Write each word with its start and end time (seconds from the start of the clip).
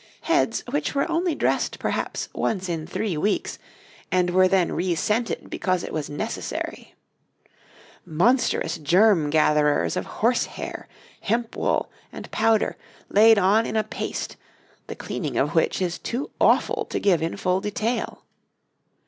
Heads 0.21 0.63
which 0.71 0.95
were 0.95 1.07
only 1.11 1.35
dressed, 1.35 1.77
perhaps, 1.77 2.27
once 2.33 2.67
in 2.67 2.87
three 2.87 3.15
weeks, 3.17 3.59
and 4.11 4.31
were 4.31 4.47
then 4.47 4.69
rescented 4.71 5.47
because 5.47 5.83
it 5.83 5.93
was 5.93 6.09
necessary. 6.09 6.95
Monstrous 8.03 8.79
germ 8.79 9.29
gatherers 9.29 9.95
of 9.95 10.07
horse 10.07 10.45
hair, 10.45 10.87
hemp 11.19 11.55
wool, 11.55 11.91
and 12.11 12.31
powder, 12.31 12.77
laid 13.09 13.37
on 13.37 13.67
in 13.67 13.75
a 13.75 13.83
paste, 13.83 14.37
the 14.87 14.95
cleaning 14.95 15.37
of 15.37 15.53
which 15.53 15.79
is 15.79 15.99
too 15.99 16.31
awful 16.41 16.85
to 16.85 16.99
give 16.99 17.21
in 17.21 17.37
full 17.37 17.61
detail. 17.61 18.23